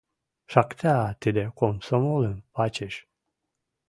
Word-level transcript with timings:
Шакта, 0.51 0.95
тӹдӹ 1.21 1.43
комсомолым 1.59 2.37
пачеш. 2.53 2.95